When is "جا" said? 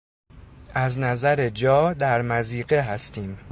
1.49-1.93